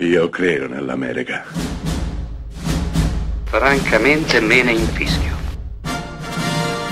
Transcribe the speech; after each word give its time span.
Io 0.00 0.28
credo 0.28 0.68
nell'America. 0.68 1.42
Francamente 3.44 4.40
me 4.40 4.62
ne 4.62 4.72
infischio. 4.72 5.34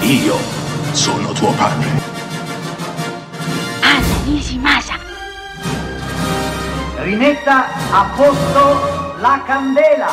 Io 0.00 0.38
sono 0.92 1.32
tuo 1.32 1.53
padre. 1.53 1.87
Anna 3.82 4.25
Nishimasa. 4.25 4.98
Rimetta 7.03 7.67
a 7.93 8.11
posto 8.17 9.21
la 9.21 9.42
candela. 9.44 10.10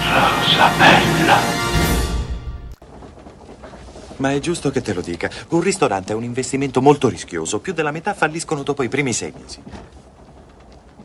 Rosa 0.00 0.70
bella. 0.78 1.38
Ma 4.16 4.32
è 4.32 4.38
giusto 4.38 4.70
che 4.70 4.80
te 4.80 4.94
lo 4.94 5.02
dica. 5.02 5.28
Un 5.50 5.60
ristorante 5.60 6.14
è 6.14 6.16
un 6.16 6.24
investimento 6.24 6.80
molto 6.80 7.10
rischioso. 7.10 7.60
Più 7.60 7.74
della 7.74 7.90
metà 7.90 8.14
falliscono 8.14 8.62
dopo 8.62 8.82
i 8.82 8.88
primi 8.88 9.12
sei 9.12 9.34
mesi. 9.38 9.62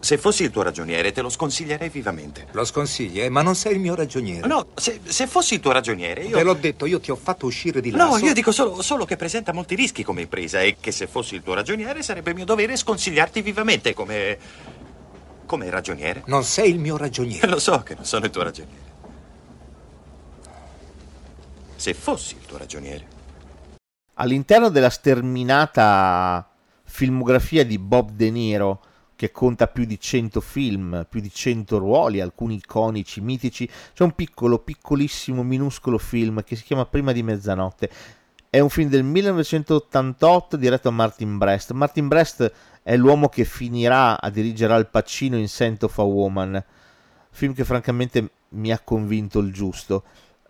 Se 0.02 0.18
fossi 0.18 0.42
il 0.42 0.50
tuo 0.50 0.64
ragioniere, 0.64 1.12
te 1.12 1.22
lo 1.22 1.30
sconsiglierei 1.30 1.90
vivamente. 1.90 2.48
Lo 2.54 2.66
sconsigli, 2.66 3.22
eh? 3.22 3.30
Ma 3.30 3.44
non 3.44 3.54
sei 3.54 3.74
il 3.74 3.80
mio 3.80 3.94
ragioniere. 3.94 4.48
No, 4.48 4.70
se, 4.74 5.00
se 5.04 5.28
fossi 5.28 5.54
il 5.54 5.60
tuo 5.60 5.72
ragioniere, 5.72 6.24
io. 6.24 6.36
Te 6.36 6.42
l'ho 6.42 6.56
detto, 6.56 6.88
io 6.88 7.00
ti 7.00 7.12
ho 7.12 7.16
fatto 7.16 7.46
uscire 7.46 7.82
di 7.82 7.92
là. 7.92 8.06
No, 8.06 8.18
so- 8.18 8.26
io 8.26 8.34
dico 8.34 8.52
solo, 8.52 8.82
solo 8.82 9.06
che 9.06 9.16
presenta 9.16 9.54
molti 9.54 9.76
rischi 9.76 10.04
come 10.04 10.22
impresa 10.22 10.60
e 10.60 10.78
che 10.80 10.92
se 10.92 11.06
fossi 11.06 11.36
il 11.36 11.44
tuo 11.44 11.54
ragioniere 11.54 12.02
sarebbe 12.02 12.34
mio 12.34 12.46
dovere 12.46 12.76
sconsigliarti 12.76 13.44
vivamente 13.44 13.94
come. 13.94 14.40
come 15.46 15.70
ragioniere. 15.70 16.24
Non 16.26 16.44
sei 16.44 16.72
il 16.72 16.80
mio 16.80 16.98
ragioniere. 16.98 17.48
Lo 17.48 17.60
so 17.60 17.84
che 17.84 17.94
non 17.94 18.04
sono 18.04 18.26
il 18.26 18.32
tuo 18.32 18.42
ragioniere. 18.42 18.90
Se 21.76 21.94
fossi 21.94 22.36
il 22.40 22.46
tuo 22.48 22.58
ragioniere. 22.58 23.06
All'interno 24.16 24.70
della 24.70 24.90
sterminata 24.90 26.50
filmografia 26.84 27.64
di 27.64 27.78
Bob 27.78 28.12
De 28.12 28.30
Niro, 28.32 28.82
che 29.22 29.32
conta 29.32 29.68
più 29.68 29.86
di 29.86 30.00
100 30.00 30.42
film, 30.42 31.06
più 31.08 31.20
di 31.22 31.32
100 31.32 31.78
ruoli, 31.78 32.22
alcuni 32.22 32.56
iconici, 32.56 33.22
mitici, 33.22 33.70
c'è 33.94 34.02
un 34.02 34.14
piccolo, 34.14 34.58
piccolissimo, 34.58 35.44
minuscolo 35.44 36.00
film 36.00 36.44
che 36.44 36.56
si 36.56 36.64
chiama 36.64 36.88
Prima 36.88 37.12
di 37.12 37.22
mezzanotte. 37.22 37.92
È 38.50 38.58
un 38.58 38.70
film 38.70 38.90
del 38.90 39.04
1988 39.04 40.58
diretto 40.58 40.90
da 40.90 40.96
Martin 40.96 41.38
Brest. 41.38 41.70
Martin 41.74 42.08
Brest 42.08 42.52
è 42.82 42.98
l'uomo 42.98 43.30
che 43.30 43.46
finirà 43.46 44.20
a 44.20 44.32
dirigere 44.32 44.74
Al 44.74 44.90
Pacino 44.90 45.38
in 45.38 45.48
Scent 45.48 45.84
of 45.84 46.00
a 46.00 46.02
Woman, 46.02 46.66
film 47.30 47.54
che 47.54 47.64
francamente 47.64 48.28
mi 48.50 48.72
ha 48.72 48.80
convinto 48.80 49.38
il 49.38 49.54
giusto 49.54 50.04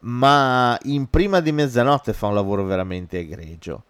ma 0.03 0.79
in 0.83 1.09
Prima 1.09 1.41
di 1.41 1.51
Mezzanotte 1.51 2.13
fa 2.13 2.25
un 2.25 2.33
lavoro 2.33 2.63
veramente 2.63 3.19
egregio. 3.19 3.83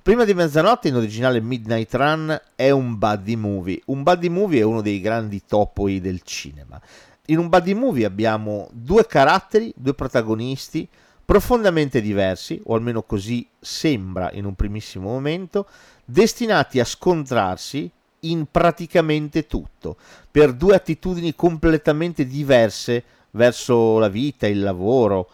Prima 0.00 0.24
di 0.24 0.34
Mezzanotte 0.34 0.88
in 0.88 0.96
originale 0.96 1.40
Midnight 1.40 1.94
Run 1.94 2.40
è 2.56 2.70
un 2.70 2.98
buddy 2.98 3.36
movie. 3.36 3.80
Un 3.86 4.02
buddy 4.02 4.28
movie 4.28 4.60
è 4.60 4.64
uno 4.64 4.80
dei 4.80 5.00
grandi 5.00 5.42
topoi 5.46 6.00
del 6.00 6.22
cinema. 6.22 6.80
In 7.26 7.38
un 7.38 7.48
buddy 7.48 7.74
movie 7.74 8.04
abbiamo 8.04 8.68
due 8.72 9.06
caratteri, 9.06 9.72
due 9.76 9.94
protagonisti 9.94 10.88
profondamente 11.24 12.00
diversi, 12.00 12.60
o 12.64 12.74
almeno 12.74 13.02
così 13.02 13.46
sembra 13.60 14.30
in 14.32 14.44
un 14.44 14.54
primissimo 14.54 15.08
momento, 15.10 15.66
destinati 16.04 16.80
a 16.80 16.84
scontrarsi 16.84 17.88
in 18.20 18.46
praticamente 18.50 19.46
tutto, 19.46 19.96
per 20.30 20.52
due 20.52 20.74
attitudini 20.74 21.34
completamente 21.36 22.26
diverse 22.26 23.04
verso 23.32 23.98
la 23.98 24.08
vita, 24.08 24.48
il 24.48 24.62
lavoro, 24.62 25.30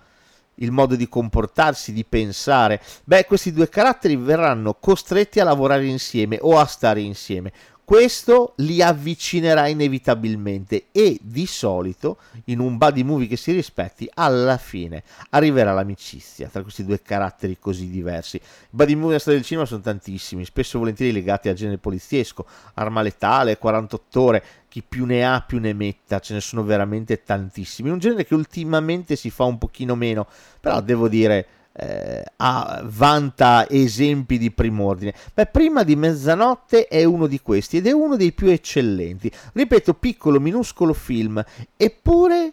il 0.58 0.70
modo 0.70 0.96
di 0.96 1.08
comportarsi, 1.08 1.92
di 1.92 2.04
pensare. 2.04 2.80
Beh, 3.04 3.24
questi 3.26 3.52
due 3.52 3.68
caratteri 3.68 4.16
verranno 4.16 4.74
costretti 4.74 5.40
a 5.40 5.44
lavorare 5.44 5.86
insieme 5.86 6.38
o 6.40 6.58
a 6.58 6.66
stare 6.66 7.00
insieme. 7.00 7.52
Questo 7.88 8.52
li 8.56 8.82
avvicinerà 8.82 9.66
inevitabilmente 9.66 10.88
e 10.92 11.18
di 11.22 11.46
solito 11.46 12.18
in 12.44 12.58
un 12.58 12.76
buddy 12.76 13.02
movie 13.02 13.26
che 13.26 13.38
si 13.38 13.50
rispetti 13.50 14.06
alla 14.12 14.58
fine 14.58 15.02
arriverà 15.30 15.72
l'amicizia 15.72 16.48
tra 16.48 16.60
questi 16.60 16.84
due 16.84 17.00
caratteri 17.00 17.56
così 17.58 17.88
diversi. 17.88 18.36
I 18.36 18.40
buddy 18.68 18.92
movie 18.92 19.06
nella 19.06 19.18
storia 19.20 19.38
del 19.38 19.48
cinema 19.48 19.64
sono 19.64 19.80
tantissimi, 19.80 20.44
spesso 20.44 20.76
e 20.76 20.80
volentieri 20.80 21.12
legati 21.12 21.48
al 21.48 21.54
genere 21.54 21.78
poliziesco, 21.78 22.44
arma 22.74 23.00
letale, 23.00 23.56
48 23.56 24.20
ore, 24.20 24.44
chi 24.68 24.82
più 24.86 25.04
ne 25.04 25.24
ha 25.24 25.42
più 25.46 25.58
ne 25.58 25.72
metta, 25.72 26.20
ce 26.20 26.34
ne 26.34 26.40
sono 26.40 26.62
veramente 26.62 27.22
tantissimi. 27.22 27.90
Un 27.90 27.98
genere 27.98 28.24
che 28.24 28.34
ultimamente 28.34 29.16
si 29.16 29.30
fa 29.30 29.44
un 29.44 29.58
pochino 29.58 29.94
meno, 29.94 30.26
però 30.60 30.80
devo 30.80 31.08
dire 31.08 31.46
eh, 31.72 32.24
ha, 32.36 32.82
vanta 32.84 33.68
esempi 33.68 34.36
di 34.36 34.50
prim'ordine. 34.50 35.14
Beh, 35.32 35.46
prima 35.46 35.84
di 35.84 35.96
mezzanotte 35.96 36.86
è 36.86 37.04
uno 37.04 37.26
di 37.26 37.40
questi 37.40 37.78
ed 37.78 37.86
è 37.86 37.92
uno 37.92 38.16
dei 38.16 38.32
più 38.32 38.48
eccellenti. 38.48 39.30
Ripeto, 39.52 39.94
piccolo, 39.94 40.40
minuscolo 40.40 40.92
film, 40.92 41.42
eppure 41.76 42.52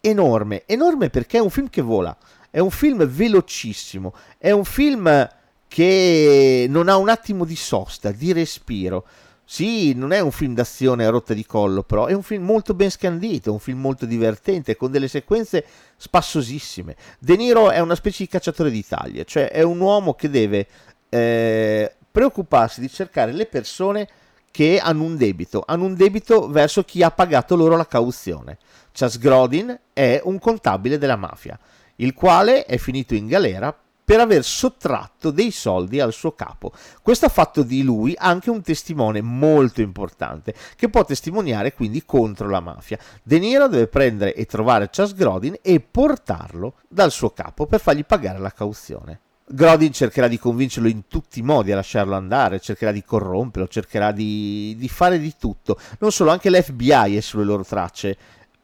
enorme. 0.00 0.64
Enorme 0.66 1.10
perché 1.10 1.38
è 1.38 1.40
un 1.40 1.50
film 1.50 1.70
che 1.70 1.82
vola, 1.82 2.16
è 2.50 2.58
un 2.58 2.70
film 2.70 3.06
velocissimo, 3.06 4.12
è 4.36 4.50
un 4.50 4.64
film 4.64 5.28
che 5.68 6.66
non 6.68 6.88
ha 6.88 6.96
un 6.96 7.08
attimo 7.08 7.44
di 7.44 7.56
sosta, 7.56 8.10
di 8.10 8.32
respiro. 8.32 9.06
Sì, 9.48 9.94
non 9.94 10.10
è 10.10 10.18
un 10.18 10.32
film 10.32 10.54
d'azione 10.54 11.06
a 11.06 11.10
rotta 11.10 11.32
di 11.32 11.46
collo, 11.46 11.84
però 11.84 12.06
è 12.06 12.12
un 12.12 12.24
film 12.24 12.44
molto 12.44 12.74
ben 12.74 12.90
scandito, 12.90 13.52
un 13.52 13.60
film 13.60 13.78
molto 13.78 14.04
divertente, 14.04 14.74
con 14.74 14.90
delle 14.90 15.06
sequenze 15.06 15.64
spassosissime. 15.96 16.96
De 17.20 17.36
Niro 17.36 17.70
è 17.70 17.78
una 17.78 17.94
specie 17.94 18.24
di 18.24 18.28
cacciatore 18.28 18.72
d'Italia, 18.72 19.22
cioè 19.22 19.48
è 19.52 19.62
un 19.62 19.78
uomo 19.78 20.14
che 20.14 20.28
deve 20.30 20.66
eh, 21.08 21.94
preoccuparsi 22.10 22.80
di 22.80 22.90
cercare 22.90 23.30
le 23.30 23.46
persone 23.46 24.08
che 24.50 24.80
hanno 24.80 25.04
un 25.04 25.16
debito, 25.16 25.62
hanno 25.64 25.84
un 25.84 25.94
debito 25.94 26.48
verso 26.48 26.82
chi 26.82 27.04
ha 27.04 27.12
pagato 27.12 27.54
loro 27.54 27.76
la 27.76 27.86
cauzione. 27.86 28.58
Chas 28.90 29.16
Grodin 29.16 29.78
è 29.92 30.20
un 30.24 30.40
contabile 30.40 30.98
della 30.98 31.14
mafia, 31.14 31.56
il 31.96 32.14
quale 32.14 32.64
è 32.64 32.78
finito 32.78 33.14
in 33.14 33.28
galera 33.28 33.72
per 34.06 34.20
aver 34.20 34.44
sottratto 34.44 35.32
dei 35.32 35.50
soldi 35.50 35.98
al 35.98 36.12
suo 36.12 36.30
capo. 36.30 36.70
Questo 37.02 37.26
ha 37.26 37.28
fatto 37.28 37.64
di 37.64 37.82
lui 37.82 38.14
anche 38.16 38.50
un 38.50 38.62
testimone 38.62 39.20
molto 39.20 39.80
importante, 39.80 40.54
che 40.76 40.88
può 40.88 41.04
testimoniare 41.04 41.74
quindi 41.74 42.04
contro 42.04 42.48
la 42.48 42.60
mafia. 42.60 43.00
De 43.24 43.40
Niro 43.40 43.66
deve 43.66 43.88
prendere 43.88 44.32
e 44.34 44.46
trovare 44.46 44.90
Chas 44.92 45.12
Grodin 45.12 45.56
e 45.60 45.80
portarlo 45.80 46.74
dal 46.86 47.10
suo 47.10 47.30
capo 47.30 47.66
per 47.66 47.80
fargli 47.80 48.04
pagare 48.04 48.38
la 48.38 48.52
cauzione. 48.52 49.22
Grodin 49.48 49.92
cercherà 49.92 50.28
di 50.28 50.38
convincerlo 50.38 50.88
in 50.88 51.08
tutti 51.08 51.40
i 51.40 51.42
modi 51.42 51.72
a 51.72 51.76
lasciarlo 51.76 52.14
andare, 52.14 52.60
cercherà 52.60 52.92
di 52.92 53.02
corromperlo, 53.02 53.66
cercherà 53.66 54.12
di, 54.12 54.76
di 54.78 54.88
fare 54.88 55.18
di 55.18 55.34
tutto. 55.36 55.80
Non 55.98 56.12
solo, 56.12 56.30
anche 56.30 56.48
l'FBI 56.48 57.16
è 57.16 57.20
sulle 57.20 57.44
loro 57.44 57.64
tracce 57.64 58.16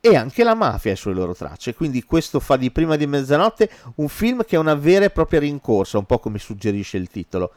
e 0.04 0.16
anche 0.16 0.42
la 0.42 0.56
mafia 0.56 0.90
è 0.90 0.96
sulle 0.96 1.14
loro 1.14 1.32
tracce. 1.32 1.74
Quindi 1.74 2.02
questo 2.02 2.40
fa 2.40 2.56
di 2.56 2.72
Prima 2.72 2.96
di 2.96 3.06
Mezzanotte 3.06 3.70
un 3.96 4.08
film 4.08 4.44
che 4.44 4.56
è 4.56 4.58
una 4.58 4.74
vera 4.74 5.04
e 5.04 5.10
propria 5.10 5.38
rincorsa, 5.38 5.96
un 5.96 6.06
po' 6.06 6.18
come 6.18 6.40
suggerisce 6.40 6.96
il 6.96 7.08
titolo. 7.08 7.52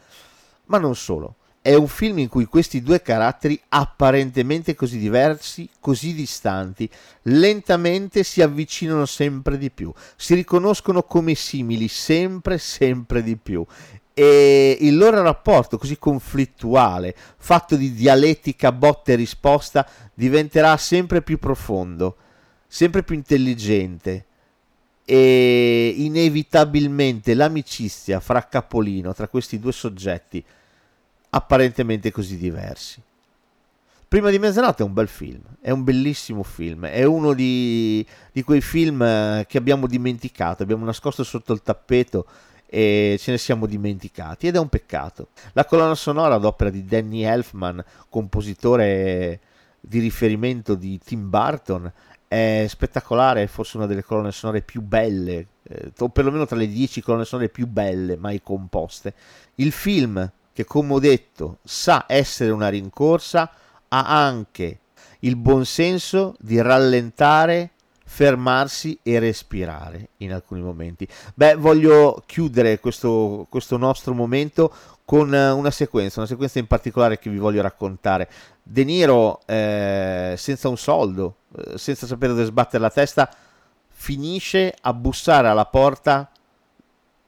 Ma 0.65 0.77
non 0.77 0.95
solo. 0.95 1.37
È 1.59 1.73
un 1.73 1.87
film 1.87 2.19
in 2.19 2.27
cui 2.27 2.45
questi 2.45 2.83
due 2.83 3.01
caratteri, 3.01 3.59
apparentemente 3.69 4.75
così 4.75 4.99
diversi, 4.99 5.67
così 5.79 6.13
distanti, 6.13 6.87
lentamente 7.23 8.21
si 8.21 8.43
avvicinano 8.43 9.07
sempre 9.07 9.57
di 9.57 9.71
più, 9.71 9.91
si 10.15 10.35
riconoscono 10.35 11.01
come 11.01 11.33
simili 11.33 11.87
sempre, 11.87 12.59
sempre 12.59 13.23
di 13.23 13.37
più. 13.37 13.65
E 14.13 14.77
il 14.81 14.95
loro 14.95 15.23
rapporto 15.23 15.79
così 15.79 15.97
conflittuale, 15.97 17.15
fatto 17.37 17.75
di 17.75 17.91
dialettica 17.91 18.71
botta 18.71 19.13
e 19.13 19.15
risposta, 19.15 19.89
diventerà 20.13 20.77
sempre 20.77 21.23
più 21.23 21.39
profondo 21.39 22.17
sempre 22.67 23.03
più 23.03 23.15
intelligente 23.15 24.25
e 25.05 25.93
inevitabilmente 25.97 27.35
l'amicizia 27.35 28.19
fra 28.19 28.47
capolino 28.47 29.13
tra 29.13 29.27
questi 29.27 29.59
due 29.59 29.71
soggetti 29.71 30.43
apparentemente 31.29 32.11
così 32.11 32.37
diversi. 32.37 33.01
Prima 34.07 34.29
di 34.29 34.39
mezzanotte 34.39 34.83
è 34.83 34.85
un 34.85 34.93
bel 34.93 35.07
film, 35.07 35.41
è 35.59 35.71
un 35.71 35.83
bellissimo 35.83 36.43
film, 36.43 36.85
è 36.85 37.03
uno 37.03 37.33
di, 37.33 38.05
di 38.31 38.43
quei 38.43 38.61
film 38.61 39.01
eh, 39.01 39.45
che 39.47 39.57
abbiamo 39.57 39.87
dimenticato, 39.87 40.63
abbiamo 40.63 40.85
nascosto 40.85 41.23
sotto 41.23 41.53
il 41.53 41.61
tappeto 41.61 42.25
e 42.65 43.17
ce 43.19 43.31
ne 43.31 43.37
siamo 43.37 43.65
dimenticati 43.65 44.47
ed 44.47 44.55
è 44.55 44.59
un 44.59 44.69
peccato. 44.69 45.29
La 45.53 45.65
colonna 45.65 45.95
sonora 45.95 46.35
ad 46.35 46.45
opera 46.45 46.69
di 46.69 46.85
Danny 46.85 47.23
Elfman, 47.23 47.83
compositore 48.09 49.39
di 49.81 49.99
riferimento 49.99 50.75
di 50.75 50.97
Tim 51.03 51.29
Burton, 51.29 51.91
è 52.27 52.65
spettacolare, 52.67 53.43
è 53.43 53.47
forse 53.47 53.77
una 53.77 53.85
delle 53.85 54.03
colonne 54.03 54.31
sonore 54.31 54.61
più 54.61 54.81
belle, 54.81 55.47
eh, 55.63 55.91
o 55.99 56.09
perlomeno 56.09 56.45
tra 56.45 56.55
le 56.55 56.67
dieci 56.67 57.01
colonne 57.01 57.25
sonore 57.25 57.49
più 57.49 57.67
belle 57.67 58.17
mai 58.17 58.41
composte. 58.41 59.13
Il 59.55 59.71
film, 59.71 60.29
che 60.53 60.65
come 60.65 60.93
ho 60.93 60.99
detto 60.99 61.59
sa 61.63 62.05
essere 62.07 62.51
una 62.51 62.69
rincorsa, 62.69 63.51
ha 63.87 64.25
anche 64.25 64.79
il 65.19 65.35
buon 65.35 65.65
senso 65.65 66.35
di 66.39 66.61
rallentare, 66.61 67.71
fermarsi 68.03 68.99
e 69.01 69.19
respirare 69.19 70.09
in 70.17 70.33
alcuni 70.33 70.61
momenti. 70.61 71.07
Beh, 71.33 71.55
voglio 71.55 72.23
chiudere 72.25 72.79
questo, 72.79 73.47
questo 73.49 73.77
nostro 73.77 74.13
momento 74.13 74.73
con 75.03 75.31
una 75.31 75.71
sequenza, 75.71 76.19
una 76.19 76.27
sequenza 76.27 76.59
in 76.59 76.67
particolare 76.67 77.19
che 77.19 77.29
vi 77.29 77.37
voglio 77.37 77.61
raccontare. 77.61 78.29
De 78.67 78.83
Niro, 78.83 79.41
eh, 79.45 80.33
senza 80.37 80.69
un 80.69 80.77
soldo, 80.77 81.35
eh, 81.55 81.77
senza 81.77 82.07
sapere 82.07 82.33
dove 82.33 82.45
sbattere 82.45 82.81
la 82.81 82.89
testa, 82.89 83.29
finisce 83.87 84.73
a 84.81 84.91
bussare 84.91 85.47
alla 85.47 85.65
porta 85.65 86.31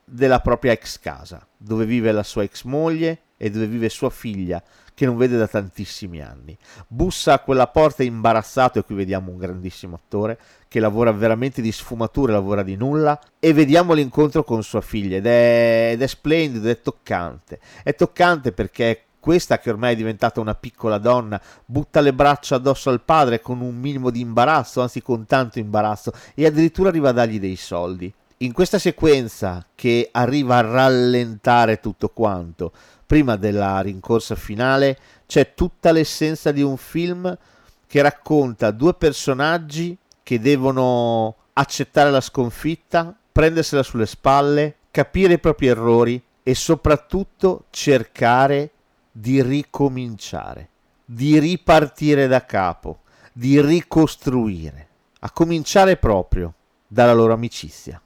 della 0.03 0.39
propria 0.39 0.71
ex 0.71 0.99
casa, 0.99 1.45
dove 1.55 1.85
vive 1.85 2.11
la 2.11 2.23
sua 2.23 2.41
ex 2.41 2.63
moglie 2.63 3.19
e 3.37 3.51
dove 3.51 3.67
vive 3.67 3.87
sua 3.89 4.09
figlia, 4.09 4.63
che 4.95 5.05
non 5.05 5.15
vede 5.15 5.37
da 5.37 5.47
tantissimi 5.47 6.23
anni. 6.23 6.57
Bussa 6.87 7.33
a 7.33 7.39
quella 7.39 7.67
porta 7.67 8.01
imbarazzato, 8.01 8.79
e 8.79 8.83
qui 8.83 8.95
vediamo 8.95 9.29
un 9.29 9.37
grandissimo 9.37 9.95
attore 9.95 10.39
che 10.67 10.79
lavora 10.79 11.11
veramente 11.11 11.61
di 11.61 11.71
sfumature, 11.71 12.31
lavora 12.31 12.63
di 12.63 12.75
nulla, 12.75 13.19
e 13.37 13.53
vediamo 13.53 13.93
l'incontro 13.93 14.43
con 14.43 14.63
sua 14.63 14.81
figlia, 14.81 15.17
ed 15.17 15.27
è, 15.27 15.89
ed 15.91 16.01
è 16.01 16.07
splendido, 16.07 16.67
è 16.67 16.81
toccante. 16.81 17.59
È 17.83 17.93
toccante 17.93 18.51
perché 18.53 19.03
questa 19.27 19.59
che 19.59 19.69
ormai 19.69 19.91
è 19.91 19.97
diventata 19.97 20.39
una 20.39 20.55
piccola 20.55 20.97
donna 20.99 21.41
butta 21.65 21.99
le 21.99 22.13
braccia 22.13 22.55
addosso 22.55 22.89
al 22.89 23.01
padre 23.01 23.41
con 23.41 23.59
un 23.59 23.75
minimo 23.75 24.09
di 24.09 24.21
imbarazzo, 24.21 24.79
anzi 24.79 25.01
con 25.01 25.25
tanto 25.25 25.59
imbarazzo, 25.59 26.13
e 26.33 26.45
addirittura 26.45 26.87
arriva 26.87 27.09
a 27.09 27.11
dargli 27.11 27.37
dei 27.37 27.57
soldi. 27.57 28.09
In 28.37 28.53
questa 28.53 28.79
sequenza 28.79 29.65
che 29.75 30.07
arriva 30.13 30.55
a 30.55 30.61
rallentare 30.61 31.81
tutto 31.81 32.07
quanto, 32.07 32.71
prima 33.05 33.35
della 33.35 33.81
rincorsa 33.81 34.35
finale, 34.35 34.97
c'è 35.25 35.53
tutta 35.53 35.91
l'essenza 35.91 36.53
di 36.53 36.61
un 36.61 36.77
film 36.77 37.37
che 37.85 38.01
racconta 38.01 38.71
due 38.71 38.93
personaggi 38.93 39.97
che 40.23 40.39
devono 40.39 41.35
accettare 41.51 42.11
la 42.11 42.21
sconfitta, 42.21 43.13
prendersela 43.29 43.83
sulle 43.83 44.05
spalle, 44.05 44.75
capire 44.89 45.33
i 45.33 45.39
propri 45.39 45.67
errori 45.67 46.23
e 46.43 46.55
soprattutto 46.55 47.65
cercare 47.71 48.71
di 49.19 49.41
ricominciare, 49.41 50.69
di 51.03 51.39
ripartire 51.39 52.27
da 52.27 52.45
capo, 52.45 52.99
di 53.33 53.59
ricostruire, 53.59 54.87
a 55.21 55.31
cominciare 55.31 55.97
proprio 55.97 56.53
dalla 56.87 57.13
loro 57.13 57.33
amicizia. 57.33 57.99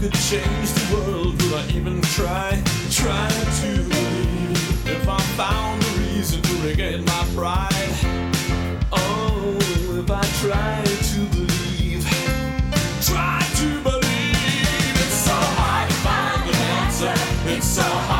could 0.00 0.12
change 0.12 0.72
the 0.74 0.94
world, 0.94 1.42
would 1.42 1.54
I 1.54 1.66
even 1.70 2.00
try? 2.02 2.62
Try 2.90 3.28
to 3.60 3.82
believe 3.82 4.86
if 4.86 5.08
I 5.08 5.18
found 5.36 5.82
a 5.82 5.86
reason 5.98 6.40
to 6.40 6.54
regain 6.66 7.04
my 7.04 7.26
pride. 7.34 7.94
Oh, 8.92 9.56
if 9.98 10.08
I 10.08 10.22
try 10.40 10.84
to 10.84 11.20
believe, 11.34 12.04
try 13.02 13.42
to 13.56 13.82
believe. 13.82 14.94
It's 15.02 15.20
so 15.26 15.34
hard 15.34 15.88
to 15.90 15.96
find 15.96 16.48
an 16.48 16.56
answer. 16.78 17.14
It's 17.50 17.66
so 17.66 17.82
hard. 17.82 18.17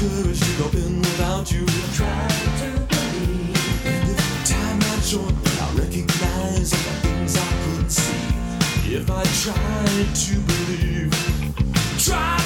courage 0.00 0.40
to 0.40 0.52
go 0.56 0.78
in 0.78 0.98
without 1.00 1.52
you. 1.52 1.66
Try 1.94 2.28
to 2.60 2.70
believe. 2.88 3.84
If 3.84 4.48
time 4.48 4.80
I 4.80 5.00
short. 5.00 5.34
I 5.60 5.66
recognize 5.76 6.72
all 6.72 6.78
the 6.78 6.96
things 7.02 7.36
I 7.36 7.50
couldn't 7.64 7.90
see. 7.90 8.94
If 8.96 9.10
I 9.10 9.24
tried 9.44 10.14
to 10.24 10.34
believe, 10.50 11.12
try. 11.98 12.39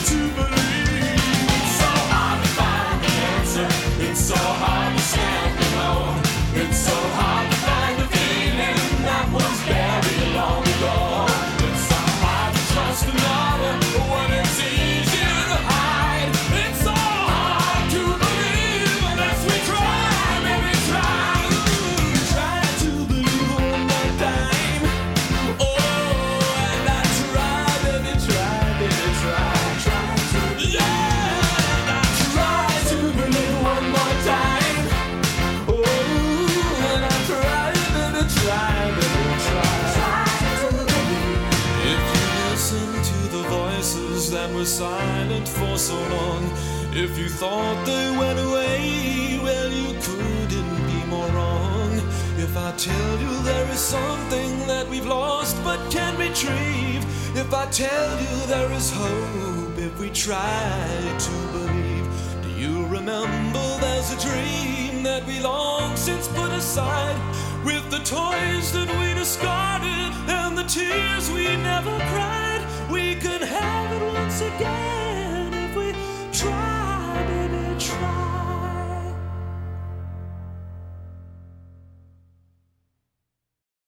Tell 52.85 53.21
you 53.21 53.43
there 53.45 53.71
is 53.71 53.79
something 53.79 54.67
that 54.67 54.87
we've 54.89 55.07
lost 55.07 55.57
but 55.65 55.79
can't 55.91 56.19
retrieve. 56.19 57.03
If 57.35 57.55
I 57.55 57.67
tell 57.71 58.11
you 58.21 58.47
there 58.47 58.71
is 58.73 58.91
hope 58.91 59.79
if 59.79 59.99
we 59.99 60.11
try 60.11 61.17
to 61.27 61.35
believe, 61.53 62.07
do 62.43 62.51
you 62.51 62.87
remember 62.87 63.65
there's 63.81 64.11
a 64.13 64.21
dream 64.21 65.03
that 65.05 65.25
we 65.27 65.41
long 65.41 65.97
since 65.97 66.29
put 66.29 66.51
aside? 66.51 67.19
With 67.65 67.89
the 67.91 68.01
toys 68.01 68.73
that 68.73 68.91
we 69.01 69.15
discarded 69.15 70.13
and 70.29 70.59
the 70.59 70.65
tears 70.65 71.31
we 71.31 71.57
never 71.57 71.97
cried, 72.13 72.63
we 72.91 73.15
can 73.15 73.41
have 73.41 73.93
it 73.93 74.15
once 74.15 74.41
again. 74.41 75.04